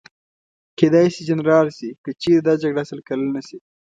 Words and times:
کېدای 0.77 1.07
شي 1.13 1.21
جنرال 1.29 1.67
شي، 1.77 1.89
که 2.03 2.11
چېرې 2.21 2.39
دا 2.47 2.53
جګړه 2.61 2.83
سل 2.89 2.99
کلنه 3.09 3.41
شي. 3.47 3.57